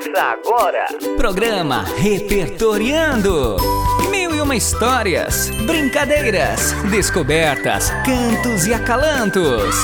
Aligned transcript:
Ouça 0.00 0.22
agora. 0.22 0.86
Programa 1.18 1.82
Repertoriando. 1.98 3.58
Mil 4.08 4.34
e 4.34 4.40
uma 4.40 4.56
histórias, 4.56 5.50
brincadeiras, 5.66 6.72
descobertas, 6.90 7.90
cantos 8.06 8.66
e 8.66 8.72
acalantos. 8.72 9.74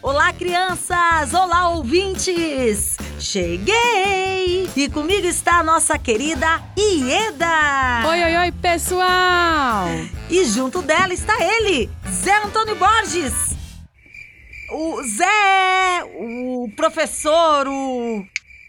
Olá, 0.00 0.32
crianças! 0.32 1.34
Olá, 1.34 1.68
ouvintes! 1.68 2.96
Cheguei! 3.18 4.70
E 4.74 4.88
comigo 4.88 5.26
está 5.26 5.58
a 5.58 5.62
nossa 5.62 5.98
querida 5.98 6.62
Ieda! 6.74 8.08
Oi, 8.08 8.24
oi, 8.24 8.36
oi, 8.36 8.52
pessoal! 8.52 9.88
E 10.30 10.42
junto 10.46 10.80
dela 10.80 11.12
está 11.12 11.34
ele, 11.38 11.90
Zé 12.10 12.34
Antônio 12.42 12.76
Borges! 12.76 13.49
O 14.82 15.02
Zé, 15.02 16.02
o 16.20 16.66
professor, 16.74 17.68
o. 17.68 18.24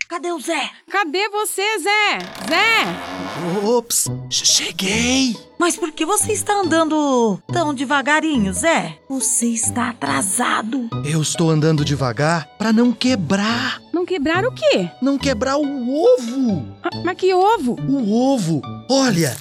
Cadê 0.09 0.29
o 0.33 0.41
Zé? 0.41 0.69
Cadê 0.91 1.29
você, 1.29 1.61
Zé? 1.79 2.19
Zé! 2.49 3.65
Ops, 3.65 4.09
cheguei! 4.29 5.37
Mas 5.57 5.77
por 5.77 5.93
que 5.93 6.05
você 6.05 6.33
está 6.33 6.53
andando 6.53 7.41
tão 7.53 7.73
devagarinho, 7.73 8.51
Zé? 8.51 8.99
Você 9.07 9.45
está 9.45 9.91
atrasado. 9.91 10.89
Eu 11.09 11.21
estou 11.21 11.49
andando 11.49 11.85
devagar 11.85 12.45
para 12.57 12.73
não 12.73 12.91
quebrar. 12.91 13.81
Não 13.93 14.05
quebrar 14.05 14.45
o 14.45 14.51
quê? 14.51 14.91
Não 15.01 15.17
quebrar 15.17 15.55
o 15.55 15.63
ovo. 15.63 16.75
Ah, 16.83 16.89
mas 17.05 17.15
que 17.15 17.33
ovo? 17.33 17.77
O 17.87 18.33
ovo. 18.33 18.61
Olha, 18.89 19.33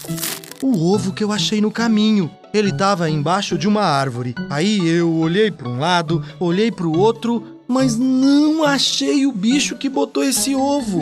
o 0.63 0.93
ovo 0.93 1.13
que 1.13 1.25
eu 1.25 1.33
achei 1.33 1.61
no 1.61 1.71
caminho. 1.71 2.31
Ele 2.53 2.71
estava 2.71 3.09
embaixo 3.09 3.57
de 3.57 3.69
uma 3.69 3.83
árvore. 3.83 4.35
Aí 4.51 4.87
eu 4.87 5.13
olhei 5.15 5.51
para 5.51 5.69
um 5.69 5.79
lado, 5.79 6.25
olhei 6.39 6.71
para 6.71 6.87
o 6.87 6.99
outro, 6.99 7.61
mas 7.69 7.97
não 7.97 8.65
achei 8.65 9.27
o 9.27 9.33
bicho 9.33 9.77
que 9.77 9.89
botou 9.89 10.25
esse 10.25 10.55
ovo. 10.55 11.01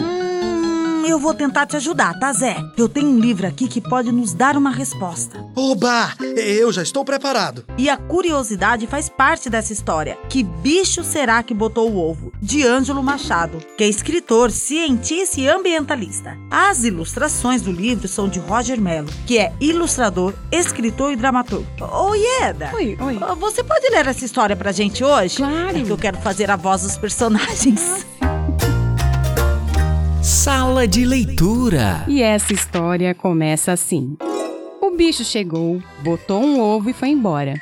Eu 1.09 1.19
vou 1.19 1.33
tentar 1.33 1.65
te 1.65 1.75
ajudar, 1.75 2.19
tá, 2.19 2.31
Zé? 2.35 2.63
Eu 2.77 2.87
tenho 2.87 3.09
um 3.09 3.19
livro 3.19 3.47
aqui 3.47 3.67
que 3.67 3.81
pode 3.81 4.13
nos 4.13 4.35
dar 4.35 4.59
uma 4.59 4.71
resposta. 4.71 5.43
Oba! 5.57 6.13
Eu 6.37 6.71
já 6.71 6.83
estou 6.83 7.03
preparado. 7.03 7.65
E 7.79 7.89
a 7.89 7.97
curiosidade 7.97 8.87
faz 8.87 9.09
parte 9.09 9.49
dessa 9.49 9.73
história. 9.73 10.19
Que 10.29 10.43
bicho 10.43 11.03
será 11.03 11.43
que 11.43 11.55
botou 11.55 11.91
o 11.91 11.97
ovo? 11.97 12.31
De 12.43 12.63
Ângelo 12.63 13.03
Machado, 13.03 13.59
que 13.77 13.85
é 13.85 13.89
escritor, 13.89 14.51
cientista 14.51 15.41
e 15.41 15.49
ambientalista. 15.49 16.37
As 16.51 16.85
ilustrações 16.85 17.63
do 17.63 17.73
livro 17.73 18.07
são 18.07 18.29
de 18.29 18.39
Roger 18.39 18.79
Mello, 18.79 19.09
que 19.27 19.39
é 19.39 19.51
ilustrador, 19.63 20.35
escritor 20.53 21.13
e 21.13 21.17
dramaturgo. 21.17 21.67
Ô, 21.81 22.15
Ieda! 22.15 22.71
Oi, 22.75 22.99
oi. 23.01 23.19
Você 23.39 23.65
pode 23.65 23.89
ler 23.89 24.07
essa 24.07 24.27
história 24.27 24.55
pra 24.55 24.73
gente 24.73 25.03
hoje? 25.03 25.39
Claro. 25.39 25.79
É 25.79 25.83
que 25.83 25.91
eu 25.91 25.97
quero 25.97 26.19
fazer 26.19 26.51
a 26.51 26.57
voz 26.57 26.83
dos 26.83 26.99
personagens. 26.99 28.07
Sala 30.29 30.87
de 30.87 31.07
leitura. 31.07 32.05
E 32.07 32.21
essa 32.21 32.53
história 32.53 33.15
começa 33.15 33.73
assim. 33.73 34.15
O 34.79 34.91
bicho 34.91 35.25
chegou, 35.25 35.83
botou 36.05 36.43
um 36.43 36.61
ovo 36.61 36.91
e 36.91 36.93
foi 36.93 37.09
embora. 37.09 37.55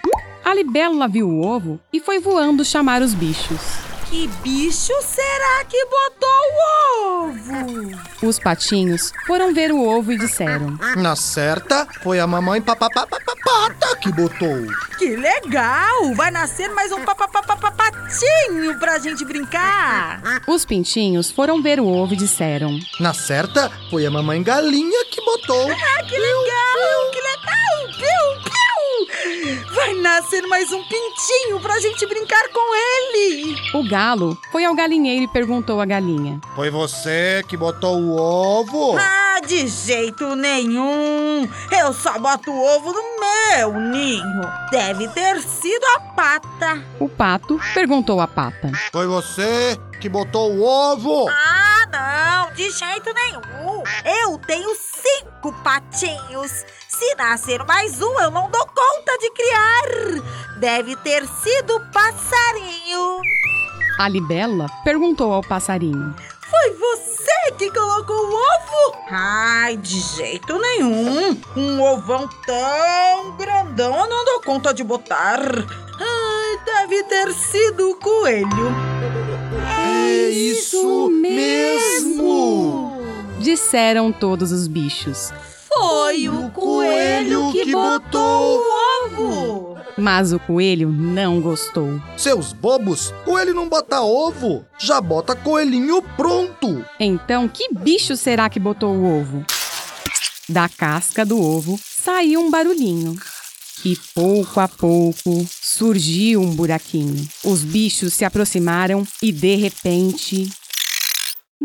A 0.44 0.52
libélula 0.52 1.06
viu 1.06 1.28
o 1.28 1.46
ovo 1.46 1.78
e 1.92 2.00
foi 2.00 2.18
voando 2.18 2.64
chamar 2.64 3.02
os 3.02 3.14
bichos. 3.14 3.85
Que 4.08 4.28
bicho 4.42 4.92
será 5.02 5.64
que 5.68 5.84
botou 5.86 6.28
o 6.52 7.26
ovo? 7.26 7.98
Os 8.22 8.38
patinhos 8.38 9.12
foram 9.26 9.52
ver 9.52 9.72
o 9.72 9.84
ovo 9.84 10.12
e 10.12 10.18
disseram: 10.18 10.78
Na 10.96 11.16
certa, 11.16 11.86
foi 12.02 12.20
a 12.20 12.26
mamãe 12.26 12.62
papapapapata 12.62 13.96
que 14.00 14.12
botou. 14.12 14.56
Que 14.96 15.16
legal! 15.16 16.14
Vai 16.14 16.30
nascer 16.30 16.68
mais 16.72 16.92
um 16.92 17.04
papapapapatinho 17.04 18.78
pra 18.78 18.98
gente 18.98 19.24
brincar. 19.24 20.22
Os 20.46 20.64
pintinhos 20.64 21.30
foram 21.32 21.60
ver 21.60 21.80
o 21.80 21.86
ovo 21.88 22.14
e 22.14 22.16
disseram: 22.16 22.78
Na 23.00 23.12
certa, 23.12 23.70
foi 23.90 24.06
a 24.06 24.10
mamãe 24.10 24.40
galinha 24.42 25.04
que 25.10 25.20
botou. 25.24 25.68
Ah, 25.70 26.02
que 26.04 26.16
legal! 26.16 26.65
Vai 29.72 29.94
nascer 29.94 30.42
mais 30.46 30.72
um 30.72 30.82
pintinho 30.82 31.60
pra 31.60 31.78
gente 31.78 32.04
brincar 32.06 32.48
com 32.48 32.74
ele. 32.74 33.56
O 33.74 33.88
galo 33.88 34.36
foi 34.50 34.64
ao 34.64 34.74
galinheiro 34.74 35.24
e 35.24 35.28
perguntou 35.28 35.80
à 35.80 35.84
galinha: 35.86 36.40
Foi 36.54 36.70
você 36.70 37.44
que 37.46 37.56
botou 37.56 37.96
o 38.00 38.16
ovo? 38.16 38.96
Ah, 38.98 39.40
de 39.46 39.68
jeito 39.68 40.34
nenhum! 40.34 41.48
Eu 41.70 41.92
só 41.92 42.18
boto 42.18 42.50
o 42.50 42.76
ovo 42.76 42.92
no 42.92 43.02
meu 43.20 43.80
ninho. 43.80 44.42
Deve 44.70 45.06
ter 45.08 45.40
sido 45.42 45.84
a 45.96 46.00
pata. 46.00 46.84
O 46.98 47.08
pato 47.08 47.60
perguntou 47.72 48.20
à 48.20 48.26
pata: 48.26 48.72
Foi 48.90 49.06
você 49.06 49.78
que 50.00 50.08
botou 50.08 50.52
o 50.52 50.64
ovo? 50.64 51.28
Ah, 51.28 51.86
não, 51.92 52.54
de 52.54 52.68
jeito 52.70 53.12
nenhum. 53.14 53.82
Eu 54.22 54.38
tenho 54.38 54.74
cinco 54.74 55.52
patinhos. 55.62 56.64
Se 56.88 57.14
nascer 57.16 57.62
mais 57.64 58.00
um, 58.00 58.20
eu 58.20 58.30
não 58.30 58.50
dou 58.50 58.66
conta 58.66 59.18
de. 59.18 59.35
Deve 60.66 60.96
ter 60.96 61.24
sido 61.28 61.80
passarinho. 61.92 63.20
A 64.00 64.08
libélula 64.08 64.66
perguntou 64.82 65.32
ao 65.32 65.40
passarinho: 65.40 66.12
Foi 66.50 66.70
você 66.72 67.52
que 67.56 67.70
colocou 67.70 68.16
o 68.16 68.30
ovo? 68.30 68.98
Ai, 69.08 69.76
de 69.76 70.00
jeito 70.00 70.58
nenhum. 70.58 71.40
Um 71.56 71.80
ovão 71.80 72.28
tão 72.44 73.36
grandão 73.36 73.96
eu 73.96 74.08
não 74.08 74.24
dou 74.24 74.40
conta 74.40 74.74
de 74.74 74.82
botar. 74.82 75.38
Ai, 75.38 76.58
deve 76.64 77.04
ter 77.04 77.32
sido 77.32 77.90
o 77.90 77.94
coelho. 78.00 78.74
É 79.88 80.28
isso 80.30 81.08
mesmo! 81.08 82.90
Disseram 83.38 84.10
todos 84.10 84.50
os 84.50 84.66
bichos. 84.66 85.32
Foi 85.72 86.28
o 86.28 86.50
coelho 86.50 87.52
que 87.52 87.70
botou 87.70 88.58
o 88.58 89.04
ovo. 89.04 89.55
Mas 89.98 90.32
o 90.32 90.38
coelho 90.38 90.90
não 90.90 91.40
gostou. 91.40 92.00
Seus 92.16 92.52
bobos, 92.52 93.12
coelho 93.24 93.54
não 93.54 93.68
bota 93.68 94.02
ovo, 94.02 94.64
já 94.78 95.00
bota 95.00 95.34
coelhinho 95.34 96.02
pronto. 96.16 96.84
Então, 97.00 97.48
que 97.48 97.68
bicho 97.72 98.16
será 98.16 98.50
que 98.50 98.60
botou 98.60 98.94
o 98.94 99.20
ovo? 99.20 99.44
Da 100.48 100.68
casca 100.68 101.24
do 101.24 101.40
ovo 101.40 101.80
saiu 101.82 102.40
um 102.40 102.50
barulhinho. 102.50 103.16
E 103.84 103.96
pouco 104.14 104.60
a 104.60 104.68
pouco 104.68 105.46
surgiu 105.48 106.40
um 106.40 106.54
buraquinho. 106.54 107.26
Os 107.44 107.62
bichos 107.62 108.14
se 108.14 108.24
aproximaram 108.24 109.06
e 109.22 109.32
de 109.32 109.54
repente. 109.56 110.50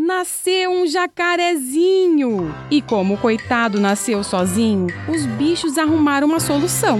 Nasceu 0.04 0.72
um 0.72 0.84
jacarezinho! 0.84 2.52
E 2.68 2.82
como 2.82 3.14
o 3.14 3.16
coitado 3.16 3.78
nasceu 3.78 4.24
sozinho, 4.24 4.88
os 5.08 5.24
bichos 5.24 5.78
arrumaram 5.78 6.26
uma 6.26 6.40
solução. 6.40 6.98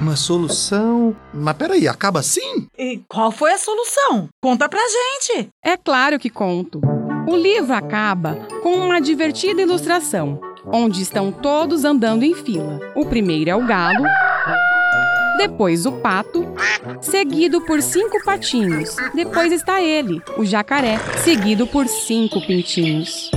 Uma 0.00 0.16
solução. 0.16 1.14
Mas 1.32 1.56
peraí, 1.56 1.86
acaba 1.86 2.18
assim? 2.18 2.66
E 2.76 3.02
qual 3.08 3.30
foi 3.30 3.52
a 3.52 3.58
solução? 3.58 4.28
Conta 4.42 4.68
pra 4.68 4.80
gente. 4.80 5.48
É 5.64 5.76
claro 5.76 6.18
que 6.18 6.28
conto. 6.28 6.80
O 7.28 7.36
livro 7.36 7.72
acaba 7.72 8.34
com 8.64 8.74
uma 8.74 9.00
divertida 9.00 9.62
ilustração, 9.62 10.40
onde 10.66 11.02
estão 11.02 11.30
todos 11.30 11.84
andando 11.84 12.24
em 12.24 12.34
fila. 12.34 12.80
O 12.96 13.06
primeiro 13.06 13.48
é 13.48 13.54
o 13.54 13.64
galo, 13.64 14.04
depois 15.40 15.86
o 15.86 15.92
pato, 15.92 16.46
seguido 17.00 17.62
por 17.62 17.80
cinco 17.80 18.22
patinhos. 18.22 18.94
Depois 19.14 19.50
está 19.50 19.80
ele, 19.80 20.20
o 20.36 20.44
jacaré, 20.44 20.98
seguido 21.24 21.66
por 21.66 21.88
cinco 21.88 22.46
pintinhos. 22.46 23.30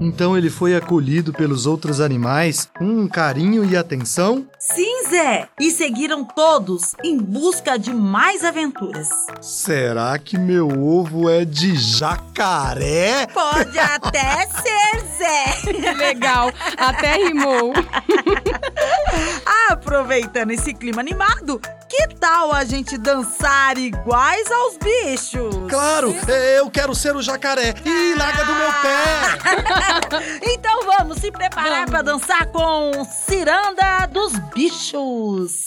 Então 0.00 0.36
ele 0.36 0.50
foi 0.50 0.74
acolhido 0.74 1.32
pelos 1.32 1.66
outros 1.66 2.00
animais 2.00 2.68
com 2.76 2.84
um 2.84 3.06
carinho 3.06 3.64
e 3.64 3.76
atenção? 3.76 4.44
Sim, 4.58 5.08
Zé. 5.08 5.48
E 5.58 5.70
seguiram 5.70 6.24
todos 6.24 6.94
em 7.02 7.16
busca 7.16 7.78
de 7.78 7.94
mais 7.94 8.44
aventuras. 8.44 9.08
Será 9.40 10.18
que 10.18 10.36
meu 10.36 10.68
ovo 10.68 11.30
é 11.30 11.44
de 11.44 11.76
jacaré? 11.76 13.26
Pode 13.28 13.78
até 13.78 14.46
ser, 14.46 15.00
Zé. 15.16 15.92
Legal, 15.94 16.52
até 16.76 17.14
rimou. 17.14 17.72
Aproveitando 19.70 20.50
esse 20.50 20.72
clima 20.74 21.00
animado, 21.00 21.60
que 21.88 22.08
tal 22.16 22.52
a 22.52 22.64
gente 22.64 22.96
dançar 22.98 23.76
iguais 23.78 24.50
aos 24.50 24.76
bichos? 24.78 25.54
Claro, 25.68 26.14
eu 26.56 26.70
quero 26.70 26.94
ser 26.94 27.16
o 27.16 27.22
jacaré. 27.22 27.74
Ih, 27.84 28.14
larga 28.16 28.44
do 28.44 28.54
meu 28.54 28.72
pé! 28.82 30.42
então 30.52 30.80
vamos 30.84 31.18
se 31.18 31.30
preparar 31.30 31.86
para 31.86 32.02
dançar 32.02 32.46
com 32.46 33.04
Ciranda 33.04 34.06
dos 34.10 34.32
Bichos. 34.54 35.62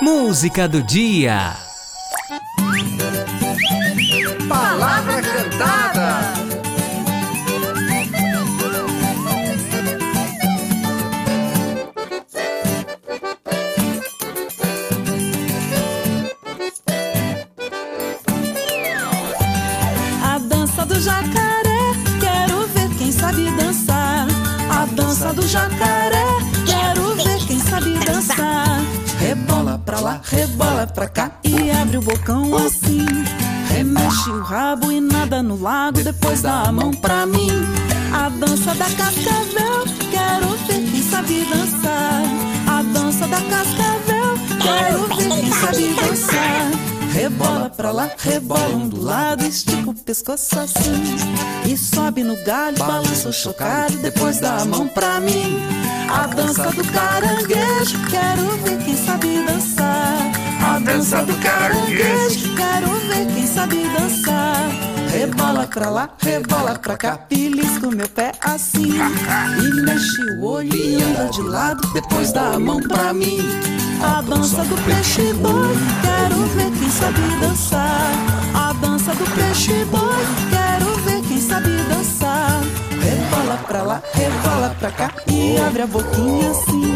Música 0.00 0.68
do 0.68 0.82
dia. 0.82 1.73
Jacaré, 25.54 26.26
quero 26.66 27.14
ver 27.14 27.38
quem 27.46 27.60
sabe 27.60 27.96
dançar. 28.04 28.82
Rebola 29.20 29.80
pra 29.86 30.00
lá, 30.00 30.20
rebola 30.24 30.84
pra 30.86 31.06
cá 31.06 31.30
e 31.44 31.70
abre 31.70 31.98
o 31.98 32.02
bocão 32.02 32.56
assim. 32.56 33.06
Remexe 33.68 34.30
o 34.30 34.42
rabo 34.42 34.90
e 34.90 35.00
nada 35.00 35.42
no 35.44 35.60
lago, 35.60 36.02
depois 36.02 36.42
dá 36.42 36.62
a 36.62 36.72
mão 36.72 36.90
pra 36.92 37.24
mim. 37.24 37.52
A 38.12 38.28
dança 38.30 38.74
da 38.74 38.86
cascavel, 38.86 39.84
quero 40.10 40.48
ver 40.66 40.90
quem 40.90 41.02
sabe 41.02 41.46
dançar. 41.48 42.22
A 42.66 42.82
dança 42.82 43.28
da 43.28 43.40
cascavel, 43.40 44.34
quero 44.60 45.06
ver 45.16 45.40
quem 45.40 45.52
sabe 45.52 45.94
dançar. 45.94 46.63
Rebola 47.24 47.70
pra 47.70 47.90
lá, 47.90 48.10
rebola 48.18 48.76
um 48.76 48.86
do 48.86 49.00
lado, 49.00 49.46
estica 49.46 49.88
o 49.88 49.94
pescoço 49.94 50.60
assim. 50.60 51.16
E 51.64 51.74
sobe 51.74 52.22
no 52.22 52.36
galho, 52.44 52.76
balança 52.76 53.30
o 53.30 53.32
chocalho, 53.32 53.96
depois 54.00 54.40
dá 54.40 54.58
a 54.58 54.64
mão 54.66 54.86
pra 54.86 55.20
mim. 55.20 55.58
A 56.06 56.26
dança 56.26 56.70
do 56.70 56.84
caranguejo, 56.92 57.98
quero 58.10 58.42
ver 58.58 58.76
quem 58.84 58.94
sabe 58.94 59.42
dançar. 59.42 60.18
A 60.62 60.78
dança 60.80 61.24
do 61.24 61.34
caranguejo, 61.36 62.54
quero 62.56 62.90
ver 63.08 63.26
quem 63.32 63.46
sabe 63.46 63.88
dançar. 63.98 64.68
Rebola 65.10 65.66
pra 65.66 65.88
lá, 65.88 66.10
rebola 66.18 66.78
pra 66.78 66.98
cá, 66.98 67.18
belisco 67.30 67.86
meu 67.90 68.08
pé 68.10 68.32
assim. 68.42 68.98
E 69.62 69.80
mexe 69.80 70.20
o 70.40 70.44
olho 70.44 70.76
e 70.76 71.02
anda 71.02 71.30
de 71.30 71.40
lado, 71.40 71.88
depois 71.94 72.32
dá 72.32 72.52
a 72.52 72.58
mão 72.58 72.82
pra 72.82 73.14
mim. 73.14 73.38
A 74.02 74.20
dança 74.20 74.62
do 74.64 74.76
peixe 74.84 75.32
boi, 75.32 75.74
ver 76.46 76.70
quem 76.70 76.90
sabe 76.90 77.20
dançar. 77.40 78.10
A 78.54 78.72
dança 78.74 79.14
do 79.14 79.24
peixe 79.34 79.84
boi, 79.86 80.24
quero 80.50 80.94
ver 81.04 81.22
quem 81.22 81.40
sabe 81.40 81.70
dançar. 81.88 82.60
Rebola 83.00 83.58
pra 83.66 83.82
lá, 83.82 84.02
rebola 84.12 84.76
pra 84.78 84.90
cá 84.90 85.10
e 85.26 85.56
abre 85.58 85.82
a 85.82 85.86
boquinha 85.86 86.50
assim. 86.50 86.94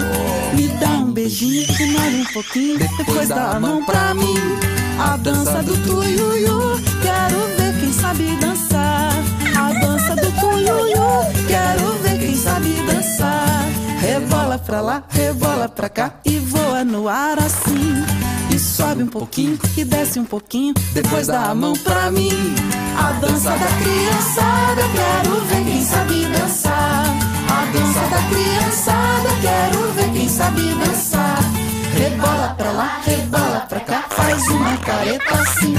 Me 0.55 0.69
dá 0.69 0.89
um 0.89 1.13
beijinho, 1.13 1.67
molha 1.93 2.23
um 2.23 2.33
pouquinho, 2.33 2.79
depois 2.79 3.29
dá 3.29 3.53
a 3.53 3.61
mão 3.61 3.85
pra 3.85 4.15
mim. 4.15 4.35
A 4.99 5.17
dança 5.17 5.63
do 5.63 5.77
tuiuiu, 5.85 6.81
quero 7.03 7.39
ver 7.57 7.81
quem 7.81 7.93
sabe 7.93 8.37
dançar. 8.41 9.13
A 9.57 9.73
dança 9.81 10.17
do 10.17 10.33
tuiuiu, 10.41 11.47
quero 11.47 11.93
ver 12.03 12.19
quem 12.19 12.37
sabe 12.37 12.73
dançar. 12.87 13.65
Rebola 14.01 14.59
pra 14.59 14.81
lá, 14.81 15.03
rebola 15.09 15.69
pra 15.69 15.89
cá 15.89 16.15
e 16.25 16.39
voa 16.39 16.85
no 16.85 17.09
ar 17.09 17.39
assim. 17.39 18.28
Sobe 18.59 19.03
um 19.03 19.07
pouquinho 19.07 19.59
e 19.77 19.85
desce 19.85 20.19
um 20.19 20.25
pouquinho, 20.25 20.75
depois 20.93 21.27
dá 21.27 21.51
a 21.51 21.55
mão 21.55 21.73
pra 21.75 22.11
mim. 22.11 22.31
A 22.97 23.13
dança 23.21 23.51
da 23.51 23.67
criançada, 23.81 24.83
quero 24.95 25.41
ver 25.47 25.65
quem 25.65 25.85
sabe 25.85 26.27
dançar. 26.27 27.05
A 27.49 27.65
dança 27.73 28.01
da 28.11 28.23
criançada, 28.29 29.29
quero 29.41 29.93
ver 29.93 30.13
quem 30.13 30.29
sabe 30.29 30.75
dançar. 30.75 31.39
Rebola 31.93 32.55
pra 32.57 32.71
lá, 32.73 33.01
rebola 33.05 33.67
pra 33.69 33.81
cá, 33.81 34.05
faz 34.11 34.49
uma 34.49 34.77
careta 34.79 35.35
assim. 35.35 35.75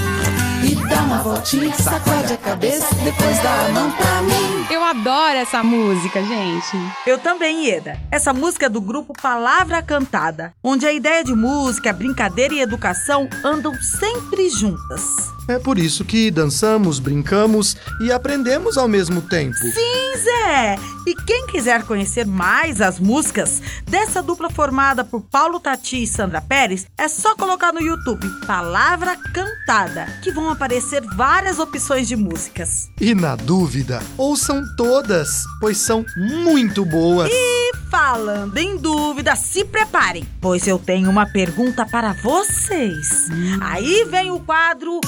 E 0.64 0.76
dá 0.88 1.02
uma 1.04 1.18
voltinha, 1.24 1.74
sacode 1.74 2.34
a 2.34 2.38
cabeça, 2.50 2.96
depois 3.04 3.38
dá 3.44 3.66
a 3.66 3.70
mão 3.70 3.92
pra 3.92 4.24
mim. 4.24 4.66
Eu 4.72 4.84
adoro 4.84 5.38
essa 5.38 5.62
música, 5.62 6.24
gente. 6.24 6.78
Eu 7.06 7.20
também, 7.20 7.68
Ieda. 7.68 8.00
Essa 8.10 8.34
música 8.34 8.66
é 8.66 8.70
do 8.70 8.82
grupo 8.82 9.14
Palavra 9.22 9.84
Cantada, 9.84 10.52
onde 10.64 10.84
a 10.86 10.92
ideia 10.92 11.24
de 11.24 11.36
música, 11.36 11.94
brincadeira 11.94 12.56
e 12.56 12.62
educação 12.62 13.30
andam 13.44 13.74
sempre 14.00 14.50
juntas. 14.50 15.30
É 15.48 15.58
por 15.58 15.80
isso 15.80 16.06
que 16.06 16.30
dançamos, 16.30 17.00
brincamos 17.00 17.76
e 18.02 18.12
aprendemos 18.12 18.78
ao 18.78 18.88
mesmo 18.88 19.20
tempo. 19.22 19.58
Sim, 19.58 20.18
Zé! 20.18 20.76
E 21.08 21.16
quem 21.16 21.48
quiser 21.48 21.84
conhecer 21.84 22.24
mais 22.28 22.82
as 22.82 23.00
músicas 23.00 23.60
dessa 23.90 24.22
dupla 24.22 24.50
formada 24.52 25.04
por 25.04 25.22
Paulo 25.22 25.60
Tati 25.60 26.04
e 26.04 26.08
Sandra 26.08 26.40
Pérez, 26.40 26.86
é 26.96 27.08
só 27.08 27.36
colocar 27.36 27.74
no 27.74 27.82
YouTube 27.82 28.30
Palavra 28.46 29.16
Cantada, 29.16 30.06
que 30.22 30.32
vão 30.32 30.50
aparecer 30.52 31.02
várias 31.16 31.58
opções 31.58 32.08
de 32.08 32.16
músicas. 32.40 32.90
E 33.00 33.14
na 33.14 33.36
dúvida, 33.36 34.02
ouçam 34.18 34.64
todas, 34.78 35.44
pois 35.60 35.78
são 35.78 36.06
muito 36.16 36.86
boas. 36.86 37.30
E 37.30 37.72
falando 37.92 38.58
em 38.58 38.78
dúvida, 38.78 39.36
se 39.36 39.66
preparem, 39.66 40.26
pois 40.40 40.66
eu 40.66 40.80
tenho 40.80 41.10
uma 41.10 41.26
pergunta 41.26 41.86
para 41.86 42.14
vocês. 42.14 43.28
Aí 43.60 44.06
vem 44.10 44.32
o 44.32 44.40
quadro 44.40 45.02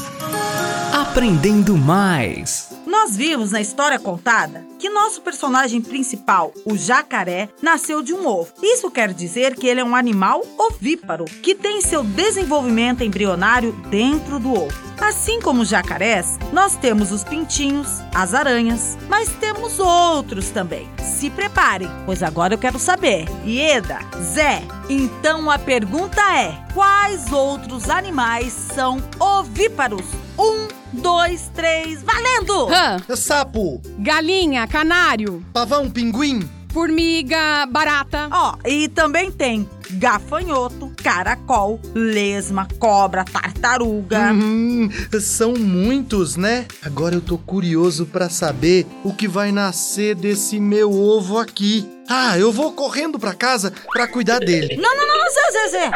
Aprendendo 0.94 1.78
mais. 1.78 2.71
Nós 2.92 3.16
vimos 3.16 3.52
na 3.52 3.62
história 3.62 3.98
contada 3.98 4.66
que 4.78 4.90
nosso 4.90 5.22
personagem 5.22 5.82
principal, 5.82 6.52
o 6.66 6.76
jacaré, 6.76 7.48
nasceu 7.62 8.04
de 8.04 8.14
um 8.14 8.28
ovo. 8.28 8.52
Isso 8.62 8.92
quer 8.92 9.14
dizer 9.14 9.56
que 9.56 9.66
ele 9.66 9.80
é 9.80 9.84
um 9.84 9.96
animal 9.96 10.44
ovíparo, 10.58 11.24
que 11.24 11.56
tem 11.56 11.80
seu 11.80 12.04
desenvolvimento 12.04 13.02
embrionário 13.02 13.72
dentro 13.90 14.40
do 14.40 14.52
ovo. 14.52 14.92
Assim 15.00 15.40
como 15.40 15.62
os 15.62 15.70
jacarés, 15.70 16.38
nós 16.52 16.76
temos 16.76 17.14
os 17.14 17.24
pintinhos, 17.24 17.88
as 18.14 18.34
aranhas, 18.34 18.98
mas 19.08 19.30
temos 19.36 19.80
outros 19.80 20.50
também. 20.50 20.90
Se 21.02 21.30
preparem, 21.30 21.90
pois 22.06 22.22
agora 22.22 22.56
eu 22.56 22.58
quero 22.58 22.78
saber. 22.78 23.26
Ieda, 23.46 24.00
Zé, 24.22 24.64
então 24.90 25.50
a 25.50 25.58
pergunta 25.58 26.22
é: 26.36 26.62
quais 26.74 27.32
outros 27.32 27.90
animais 27.90 28.52
são 28.52 29.02
ovíparos? 29.18 30.06
Um, 30.42 30.68
dois, 30.92 31.52
três, 31.54 32.02
valendo! 32.02 32.66
Rã, 32.66 32.98
Sapo, 33.16 33.80
galinha, 34.00 34.66
canário, 34.66 35.46
pavão, 35.54 35.88
pinguim, 35.88 36.50
formiga, 36.74 37.68
barata. 37.68 38.28
Ó, 38.32 38.56
e 38.66 38.88
também 38.88 39.32
tem 39.32 39.70
gafanhoto, 39.92 40.92
caracol, 41.04 41.80
lesma, 41.94 42.68
cobra, 42.80 43.24
tartaruga. 43.24 44.32
Hum, 44.34 44.90
são 45.20 45.54
muitos, 45.54 46.36
né? 46.38 46.66
Agora 46.82 47.14
eu 47.16 47.22
tô 47.22 47.38
curioso 47.38 48.06
pra 48.06 48.30
saber 48.30 48.88
o 49.04 49.14
que 49.14 49.28
vai 49.28 49.52
nascer 49.52 50.16
desse 50.16 50.60
meu 50.60 50.92
ovo 50.92 51.38
aqui. 51.38 51.88
Ah, 52.14 52.38
eu 52.38 52.52
vou 52.52 52.74
correndo 52.74 53.18
pra 53.18 53.34
casa 53.34 53.72
pra 53.94 54.06
cuidar 54.06 54.40
dele. 54.40 54.76
Não, 54.76 54.98
não, 54.98 55.08
não, 55.08 55.32
Zé, 55.32 55.52
Zé, 55.52 55.70
Zé. 55.70 55.92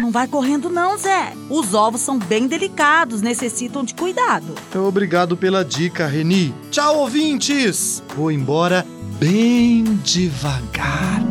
Não 0.00 0.10
vai 0.10 0.26
correndo 0.26 0.68
não, 0.68 0.98
Zé. 0.98 1.34
Os 1.48 1.72
ovos 1.72 2.00
são 2.00 2.18
bem 2.18 2.48
delicados, 2.48 3.22
necessitam 3.22 3.84
de 3.84 3.94
cuidado. 3.94 4.56
Obrigado 4.74 5.36
pela 5.36 5.64
dica, 5.64 6.08
Reni. 6.08 6.52
Tchau, 6.72 6.98
ouvintes. 6.98 8.02
Vou 8.16 8.32
embora 8.32 8.84
bem 9.20 9.84
devagar. 10.02 11.22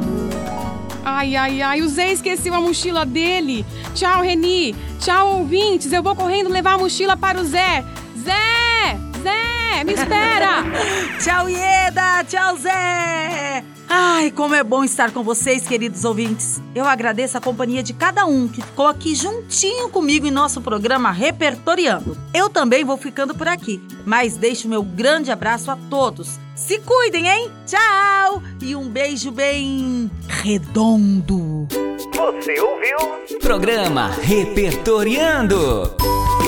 Ai, 1.04 1.36
ai, 1.36 1.62
ai, 1.62 1.82
o 1.82 1.90
Zé 1.90 2.14
esqueceu 2.14 2.54
a 2.54 2.62
mochila 2.62 3.06
dele. 3.06 3.66
Tchau, 3.94 4.22
Reni. 4.22 4.74
Tchau, 4.98 5.40
ouvintes. 5.40 5.92
Eu 5.92 6.02
vou 6.02 6.16
correndo 6.16 6.50
levar 6.50 6.76
a 6.76 6.78
mochila 6.78 7.18
para 7.18 7.42
o 7.42 7.44
Zé. 7.44 7.84
Zé! 8.24 8.98
Zé! 9.22 9.84
Me 9.84 9.92
espera! 9.92 10.64
Tchau, 11.20 11.50
Ieda! 11.50 12.24
Tchau, 12.24 12.56
Zé! 12.56 13.75
Ai, 13.98 14.30
como 14.30 14.54
é 14.54 14.62
bom 14.62 14.84
estar 14.84 15.12
com 15.12 15.24
vocês, 15.24 15.66
queridos 15.66 16.04
ouvintes. 16.04 16.62
Eu 16.76 16.84
agradeço 16.84 17.38
a 17.38 17.42
companhia 17.42 17.82
de 17.82 17.94
cada 17.94 18.26
um 18.26 18.46
que 18.46 18.62
ficou 18.62 18.88
aqui 18.88 19.16
juntinho 19.16 19.88
comigo 19.88 20.28
em 20.28 20.32
nosso 20.32 20.60
programa 20.60 21.14
Repertoriando. 21.14 22.18
Eu 22.34 22.50
também 22.50 22.84
vou 22.84 22.98
ficando 22.98 23.34
por 23.34 23.48
aqui, 23.48 23.82
mas 24.06 24.36
deixo 24.36 24.68
meu 24.68 24.84
grande 24.84 25.32
abraço 25.32 25.72
a 25.72 25.78
todos. 25.90 26.38
Se 26.58 26.78
cuidem, 26.80 27.30
hein? 27.30 27.50
Tchau! 27.66 28.44
E 28.62 28.76
um 28.76 28.90
beijo 28.90 29.32
bem 29.32 30.12
redondo. 30.28 31.66
Você 32.14 32.60
ouviu? 32.60 33.40
Programa 33.40 34.10
Repertoriando. 34.22 35.96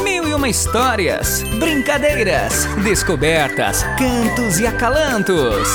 Mil 0.03 0.27
e 0.27 0.33
uma 0.33 0.49
histórias, 0.49 1.43
brincadeiras, 1.57 2.65
descobertas, 2.83 3.83
cantos 3.97 4.59
e 4.59 4.67
acalantos. 4.67 5.69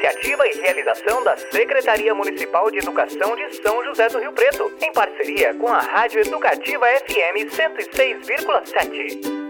Iniciativa 0.00 0.48
e 0.48 0.60
realização 0.62 1.22
da 1.22 1.36
Secretaria 1.36 2.14
Municipal 2.14 2.70
de 2.70 2.78
Educação 2.78 3.36
de 3.36 3.54
São 3.56 3.84
José 3.84 4.08
do 4.08 4.18
Rio 4.18 4.32
Preto, 4.32 4.72
em 4.80 4.90
parceria 4.94 5.52
com 5.52 5.68
a 5.68 5.78
Rádio 5.78 6.22
Educativa 6.22 6.86
FM 6.86 7.52
106,7. 7.54 9.49